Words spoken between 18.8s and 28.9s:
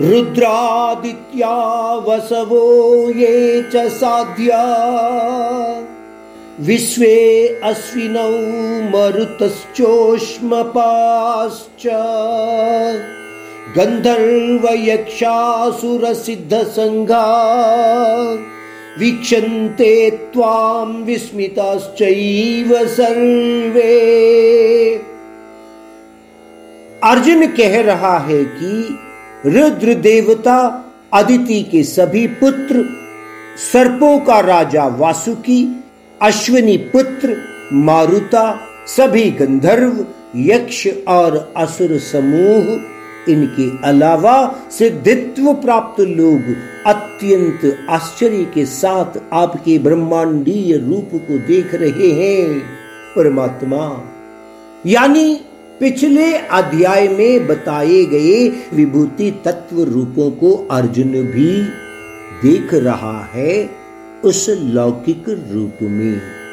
वीक्षन्ते त्वां विस्मिताश्चैव सर्वे अर्जुन कह रहा है कि